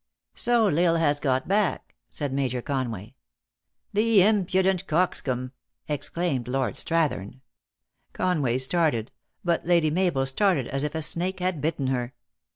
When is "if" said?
10.83-10.95